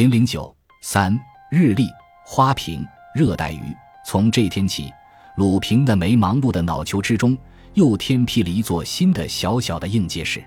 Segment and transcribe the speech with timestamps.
[0.00, 1.14] 零零九三
[1.50, 1.86] 日历
[2.24, 2.82] 花瓶
[3.14, 3.60] 热带鱼。
[4.02, 4.90] 从这天起，
[5.36, 7.36] 鲁平的没忙碌的脑球之中，
[7.74, 10.42] 又添辟了一座新的小小的应接室。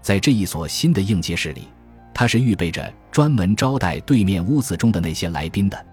[0.00, 1.68] 在这一所新的应接室里，
[2.14, 5.86] 他是预备着专门招待对面屋子中的那些来宾的。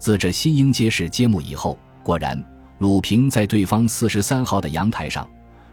[0.00, 2.44] 自这新应接室揭幕以后，果然，
[2.78, 5.24] 鲁平在对方四十三号的阳台上，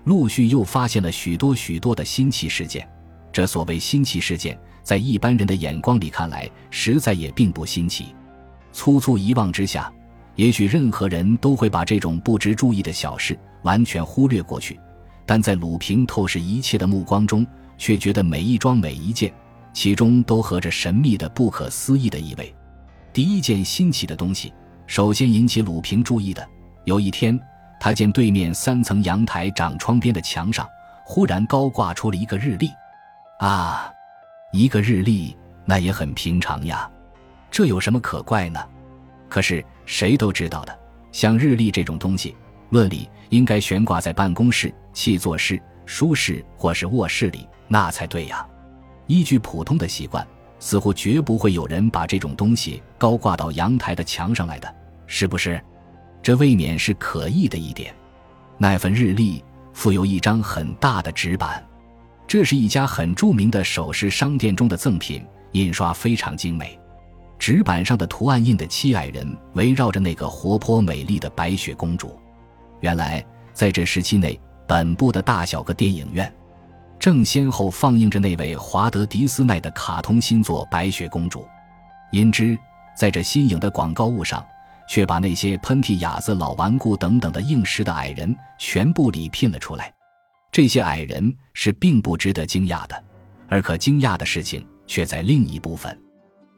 [0.03, 2.87] 陆续又发现了许多许多的新奇事件。
[3.33, 4.55] 这所谓新奇事件。
[4.87, 8.15] 在一般人的眼光里看来，实在也并不新奇。
[8.71, 9.91] 粗粗一望之下，
[10.35, 14.79] 也许任何人都会把这种不值注意的小事完全忽略过去。
[15.25, 17.45] 但在鲁平透视一切的目光中，
[17.77, 19.29] 却觉得每一桩每一件，
[19.73, 22.55] 其中都合着神秘的、不可思议的意味。
[23.11, 24.53] 第一件新奇的东西，
[24.85, 26.47] 首先引起鲁平注意的，
[26.85, 27.37] 有一天，
[27.77, 30.65] 他见对面三层阳台长窗边的墙上，
[31.03, 32.69] 忽然高挂出了一个日历。
[33.41, 33.91] 啊！
[34.53, 36.89] 一个日历，那也很平常呀，
[37.51, 38.59] 这有什么可怪呢？
[39.27, 40.79] 可是谁都知道的，
[41.11, 42.33] 像日历这种东西，
[42.69, 48.47] 论理应该悬挂在办公室、气作室、书室或是卧室里，那才对呀。
[49.07, 50.25] 依据普通的习惯，
[50.59, 54.75] 似乎绝不会有人把这种东西高挂到阳台的墙上来的，
[55.07, 55.61] 是不是？
[56.23, 57.93] 这未免是可疑的一点。
[58.57, 61.61] 那份日历附有一张很大的纸板。
[62.27, 66.77] 这是一家很著名的首饰商店中的赠品，印刷非常精美。
[67.39, 72.19] 纸板上的图案印的七矮人围绕着那个活泼美丽的白雪公主。
[72.81, 76.31] 原来，在这时期内，本部的大小个电影院
[76.99, 81.41] 正先后放映着那位华德迪斯奈的卡通新作《白雪公主》。
[82.11, 82.57] 因之，
[82.97, 84.45] 在这新颖的广告物上，
[84.89, 89.93] 却把那些喷嚏哑子、老顽固等等的应时的矮人全部礼聘了出来。
[90.51, 93.03] 这些矮人是并不值得惊讶的，
[93.47, 95.95] 而可惊讶的事情却在另一部分。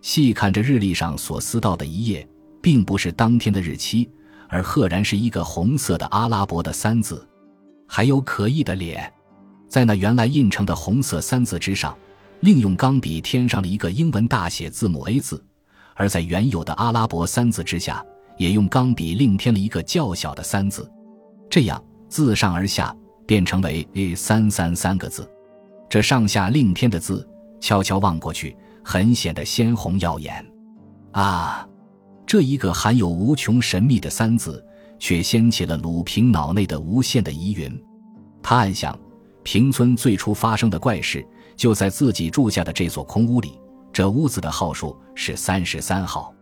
[0.02, 2.26] 细看着日历上所撕到的一页，
[2.62, 4.09] 并不是当天的日期，
[4.48, 7.28] 而赫然是一个红色的阿拉伯的三字，
[7.88, 9.12] 还有可疑的脸。
[9.68, 11.97] 在那原来印成的红色三字之上，
[12.40, 15.44] 另用钢笔添上了一个英文大写字母 A 字，
[15.96, 18.03] 而在原有的阿拉伯三字之下，
[18.38, 20.90] 也用钢笔另添了一个较小的三字。
[21.50, 22.96] 这样自上而下。
[23.29, 25.29] 变成为 A 三三三个字，
[25.88, 27.29] 这上下另天的字，
[27.62, 30.44] 悄悄望过去，很显得鲜红耀眼。
[31.12, 31.69] 啊，
[32.25, 34.66] 这一个含有无穷神秘的三字，
[34.97, 37.72] 却掀起了鲁平脑内的无限的疑云。
[38.41, 38.97] 他暗想，
[39.44, 41.23] 平村最初发生的怪事，
[41.56, 43.59] 就在自己住下的这座空屋里。
[43.94, 46.34] 这屋子的号数是三十三号。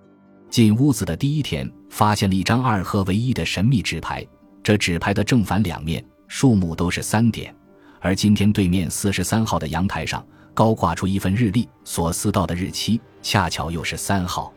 [0.49, 4.25] 进屋子的第一天，发现了一张二合为一的神秘纸牌，
[4.63, 6.01] 这纸牌的正反两面。
[6.27, 7.53] 数目都是三点，
[7.99, 14.53] 而今天对面四十三号的阳台上高挂出一份日历，所撕到的日期恰巧又是三号。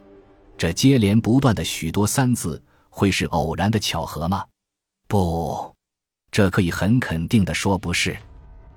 [0.59, 4.45] 这接连不断的许多三字，会是偶然的巧合吗？
[5.09, 5.75] 不，
[6.31, 8.17] 这可以很肯定的说不是。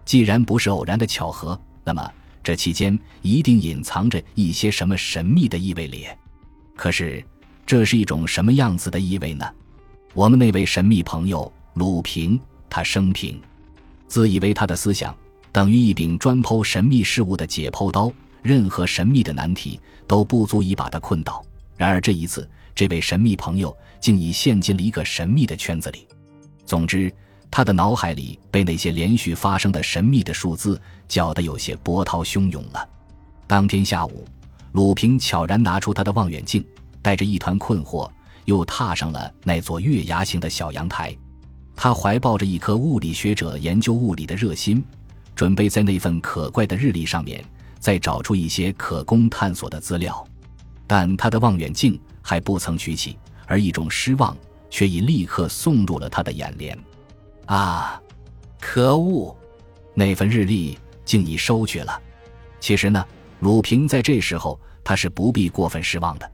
[0.06, 2.10] 既然不是偶然的巧合，那么
[2.42, 6.18] 这期间一定隐藏着一些什么神秘的意味咧。
[6.76, 7.24] 可是，
[7.66, 9.46] 这是一种什么样子的意味呢？
[10.14, 12.40] 我们那位神秘朋友鲁平。
[12.74, 13.40] 他生平
[14.08, 15.16] 自以为他的思想
[15.52, 18.12] 等于一柄专剖神秘事物的解剖刀，
[18.42, 21.46] 任何神秘的难题都不足以把他困倒。
[21.78, 26.08] 然而这一次，这位神秘朋友竟已陷进了一个神秘的圈子里。
[26.66, 27.14] 总之，
[27.52, 32.90] 他的脑海里被那些连续发生的神秘的数字搅得有些波涛汹涌了。
[33.46, 34.26] 当天下午，
[34.72, 36.66] 鲁平悄然拿出他的望远镜，
[37.04, 38.10] 带着一团困惑，
[38.46, 41.16] 又踏上了那座月牙形的小阳台。
[41.76, 44.84] 他怀抱着一颗物理学者研究物理的热心，
[45.36, 47.44] 准备在那份可怪的日历上面
[47.80, 50.26] 再找出一些可供探索的资料，
[50.88, 53.18] 但他的望远镜还不曾举起，
[53.48, 54.38] 而一种失望
[54.70, 56.78] 却已立刻送入了他的眼帘。
[57.46, 58.02] 啊，
[58.60, 59.36] 可恶！
[59.94, 62.02] 那份日历竟已收去了。
[62.60, 63.06] 其实呢，
[63.42, 66.32] 鲁平在这时候他是不必过分失望的，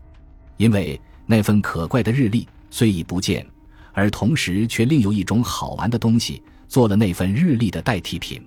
[0.57, 3.45] 因为那份可怪的日历虽已不见。
[3.93, 8.41] 而同时，却另有一种好玩的东西做了那份日历的代替品，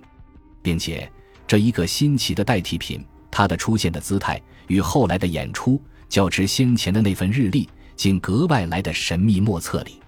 [0.61, 1.09] 并且
[1.45, 9.99] 这一个新奇的代替品，它的出现的姿态与后来的演出较之先前的那份日历，竟格外来的神秘莫测里。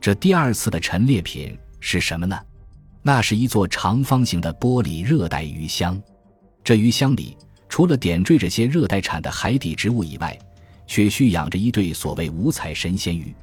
[0.00, 2.38] 这第二次的陈列品是什么呢？
[3.02, 6.00] 那是一座长方形的玻璃热带鱼箱。
[6.64, 7.36] 这鱼箱里
[7.68, 10.38] 除了点缀着些热带产的海底植物以外，
[10.86, 13.34] 却蓄养着一对所谓五彩神仙鱼。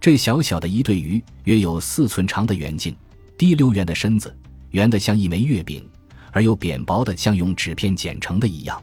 [0.00, 2.94] 这小小的一对鱼，约有四寸长的圆颈，
[3.36, 4.34] 低溜圆的身子，
[4.70, 5.88] 圆的像一枚月饼，
[6.32, 8.80] 而又扁薄的像用纸片剪成的一样。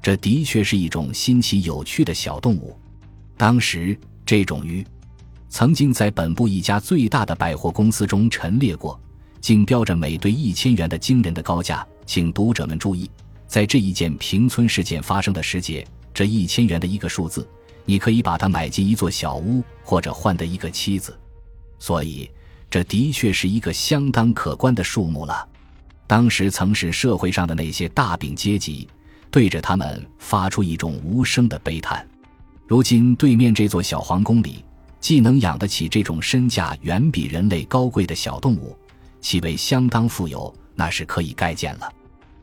[0.00, 2.78] 这的确是一种新奇有趣的小动物。
[3.36, 4.84] 当时，这种鱼
[5.48, 8.98] 曾经在本部一家最大的百货公司中陈列过，
[9.40, 11.86] 竟标着每对一千元的惊人的高价。
[12.06, 13.10] 请读者们注意，
[13.46, 17.48] 在这一件平村事件发生的时节，这一千元的一个数字，
[17.84, 21.18] 你可以把它买进一座小屋，或者换得一个妻子。
[21.78, 22.30] 所以，
[22.70, 25.48] 这的确是一个相当可观的数目了。
[26.06, 28.88] 当时曾是社会上的那些大饼阶级。
[29.30, 32.08] 对着他们发出一种无声的悲叹。
[32.68, 34.64] 如今对面这座小皇宫里，
[35.00, 38.78] 既能养得起这种身价远比人类高贵的小动物，
[39.20, 41.92] 其为相当富有，那是可以概见了。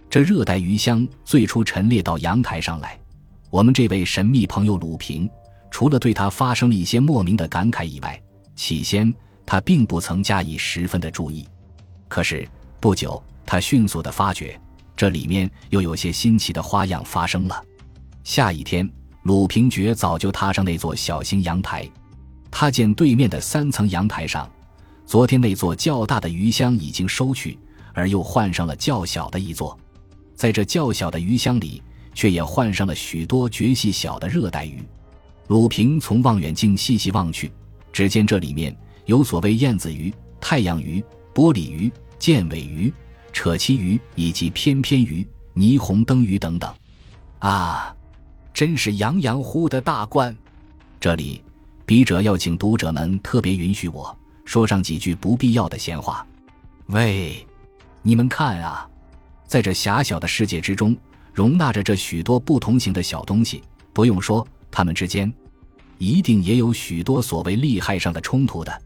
[0.10, 3.00] 这热带鱼香最初陈列到阳台上来，
[3.52, 5.30] 我们这位神秘朋友鲁平，
[5.70, 8.18] 除了对他发生了一些莫名的感慨以外，
[8.56, 9.14] 起先
[9.46, 11.46] 他并不曾加以十分的注意。
[12.08, 12.48] 可是
[12.80, 14.58] 不久，他迅速的发觉。
[14.96, 17.62] 这里面又有些新奇的花样发生了。
[18.24, 18.90] 下一天，
[19.24, 21.86] 鲁平觉早就踏上那座小型阳台，
[22.50, 24.50] 他见对面的三层阳台上，
[25.06, 27.60] 昨天那座较大的鱼箱已经收去，
[27.94, 29.78] 而又换上了较小的一座。
[30.36, 31.82] 在这较小的鱼箱里，
[32.14, 34.84] 却也换上了许多绝细小的热带鱼。
[35.48, 37.52] 鲁平从望远镜细细望去，
[37.92, 38.76] 只见这里面
[39.06, 41.04] 有所谓燕子鱼、太阳鱼、
[41.34, 42.94] 玻璃鱼、剑尾鱼。
[43.34, 45.26] 扯旗鱼以及翩翩鱼、
[45.56, 46.70] 霓虹灯鱼等等，
[47.40, 47.96] 啊，
[48.54, 50.36] 真是洋洋乎的大观。
[51.00, 51.42] 这里，
[51.86, 54.14] 笔者要请读者们特别允许我
[54.44, 56.28] 说上几句不必要的闲话。
[56.88, 57.48] 喂，
[58.02, 58.86] 你们看啊，
[59.48, 60.94] 在这狭小的世界之中，
[61.34, 63.64] 容纳着这许多不同型的小东西。
[63.94, 65.32] 不用说，它们之间
[65.98, 68.82] 一定也有许多所谓利害上的冲突的。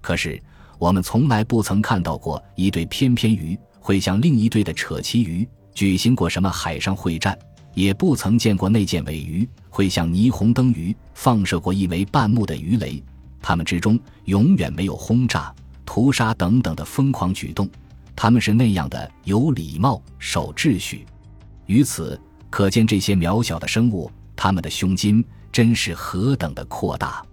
[0.00, 0.40] 可是，
[0.78, 3.58] 我们从来不曾看到过一对翩翩鱼。
[3.84, 5.44] 会像另一队的扯旗鱼
[5.74, 7.36] 举行过什么海上会战，
[7.74, 13.02] 也不曾见过那件尾鱼会像霓虹灯鱼放射过一枚半目的鱼雷。
[13.40, 15.52] 他们之中永远没有轰炸、
[15.84, 17.68] 屠杀等等的疯狂举动，
[18.14, 21.04] 他们是那样的有礼貌、守秩序。
[21.66, 22.20] 于此
[22.50, 27.24] 可见，这些渺小的生物，他们的胸襟真是何等的阔大，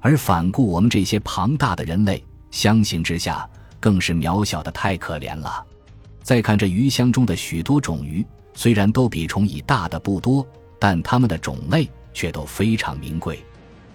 [0.00, 5.64] 而反顾我们这些庞大的人类，相形之下更是渺小的太可怜了。
[6.22, 10.46] 再看这鱼箱中的许多种鱼，虽然都比虫蚁大的不多，
[10.78, 13.44] 但它们的种类却都非常名贵。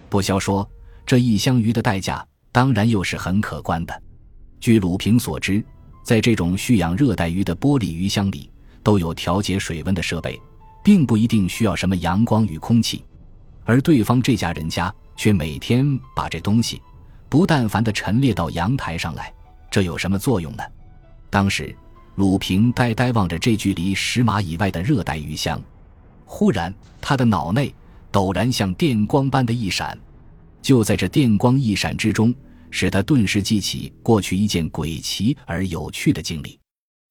[0.09, 0.69] 不消说，
[1.05, 4.03] 这一箱鱼的代价当然又是很可观的。
[4.59, 5.63] 据鲁平所知，
[6.03, 8.50] 在这种蓄养热带鱼的玻璃鱼箱里，
[8.83, 10.39] 都有调节水温的设备，
[10.83, 13.03] 并不一定需要什么阳光与空气。
[13.63, 16.81] 而对方这家人家却每天把这东西
[17.29, 19.33] 不但凡的陈列到阳台上来，
[19.69, 20.63] 这有什么作用呢？
[21.29, 21.75] 当时。
[22.15, 25.59] 鲁平呆呆望着这距离十码以外的热带鱼箱，
[26.25, 27.73] 忽然，他的脑内
[28.11, 29.97] 陡然像电光般的一闪。
[30.61, 32.35] 就在这电光一闪之中，
[32.69, 36.59] 使他顿时记起过去一件诡奇而有趣的经历。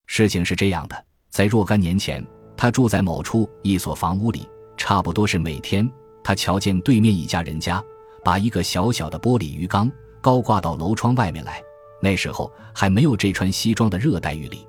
[0.07, 2.25] 事情是这样的：在若干年前，
[2.57, 4.47] 他住在某处一所房屋里，
[4.77, 5.89] 差不多是每天，
[6.23, 7.83] 他瞧见对面一家人家
[8.25, 9.91] 把一个小小的玻璃鱼缸
[10.21, 11.63] 高挂到楼窗外面来。
[12.03, 14.67] 那时候还没有这穿西装的热带鱼里。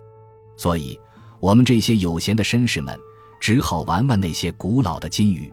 [0.55, 0.99] 所以，
[1.39, 2.97] 我们这些有闲的绅士们
[3.39, 5.51] 只好玩玩那些古老的金鱼。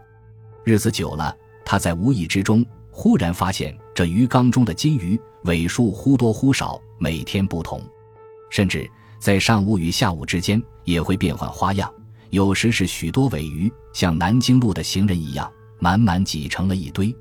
[0.64, 1.34] 日子久了，
[1.64, 7.81] 他在无意之中忽然发现，这鱼缸中的金鱼尾数忽多忽少，每天不同，
[8.50, 11.93] 甚至在上午与下午之间也会变换花样。
[12.31, 17.15] 有时是许多尾鱼像南京路的行人一样满满挤成了一堆；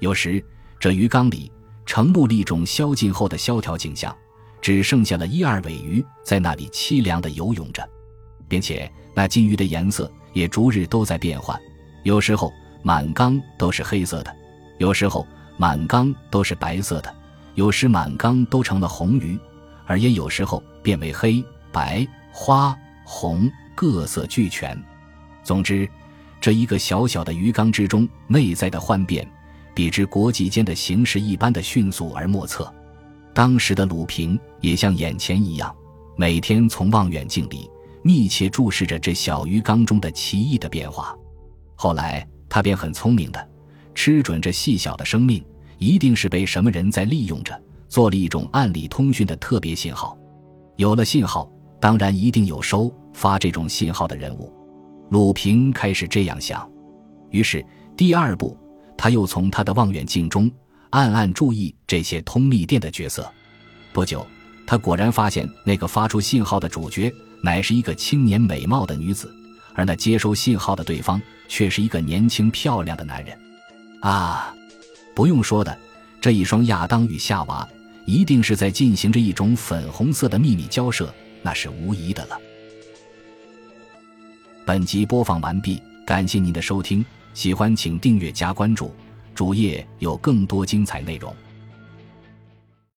[0.00, 0.44] 有时
[0.78, 1.50] 这鱼缸里
[1.86, 4.14] 成木一种消尽后的萧条景象。
[4.60, 7.84] 只剩下了一二尾鱼在那里凄凉地游泳着，
[8.46, 11.60] 并且那金鱼的颜色也逐日都在变换，
[12.04, 14.32] 有时候满缸都是黑色的，
[14.78, 17.12] 有时候满缸都是白色的，
[17.56, 19.36] 有时满缸都成了红鱼，
[19.86, 24.80] 而也有时候变为黑白花红各色俱全。
[25.42, 25.88] 总之，
[26.40, 29.28] 这一个小小的鱼缸之中内在的幻变，
[29.74, 32.72] 比之国际间的形势一般的迅速而莫测。
[33.34, 35.74] 当时的鲁平也像眼前一样，
[36.16, 37.68] 每天从望远镜里
[38.02, 41.16] 密切注视着这小鱼缸中的奇异的变化。
[41.74, 43.50] 后来他便很聪明的，
[43.94, 45.44] 吃准这细小的生命
[45.78, 47.60] 一定是被什么人在利用着，
[47.92, 50.16] 做了一种暗里通讯的特别信号。
[50.76, 51.46] 有了信号，
[51.78, 54.50] 当然一定有收发这种信号的人物。
[55.10, 56.66] 鲁平开始这样想，
[57.28, 57.62] 于是
[57.94, 58.56] 第二步，
[58.96, 60.50] 他又从他的望远镜中。
[60.88, 63.30] 暗暗注意这些通密电的角色，
[63.92, 64.26] 不久，
[64.66, 69.30] 他果然发现那个发出信号的主角乃是一个青年美貌的女子，
[69.74, 73.38] 而那接收信号的对方却是一个年轻漂亮的男人。
[74.00, 74.54] 啊，
[75.14, 75.76] 不用说的，
[76.22, 77.68] 这一双亚当与夏娃
[78.04, 82.38] 一定是在进行着一种粉红色的秘密交涉，那是无疑的了。
[84.64, 87.04] 本集播放完毕，感谢您的收听，
[87.34, 88.94] 喜欢请订阅加关注，
[89.34, 91.34] 主页有更多精彩内容。